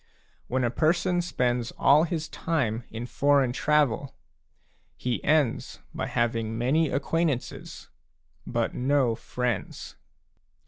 When 0.47 0.63
a 0.63 0.71
person 0.71 1.21
spends 1.21 1.69
all 1.77 2.05
his 2.05 2.27
time 2.27 2.85
in 2.89 3.05
foreign 3.05 3.53
travel, 3.53 4.15
he 4.97 5.23
ends 5.23 5.77
by 5.93 6.07
having 6.07 6.57
many 6.57 6.89
acquaintances, 6.89 7.87
but 8.47 8.73
no 8.73 9.13
friends. 9.13 9.95